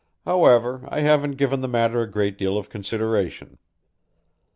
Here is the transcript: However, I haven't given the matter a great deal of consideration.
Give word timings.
However, 0.25 0.83
I 0.89 1.01
haven't 1.01 1.33
given 1.35 1.61
the 1.61 1.67
matter 1.67 2.01
a 2.01 2.09
great 2.09 2.35
deal 2.35 2.57
of 2.57 2.71
consideration. 2.71 3.59